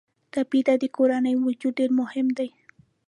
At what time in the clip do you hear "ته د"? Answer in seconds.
0.67-0.83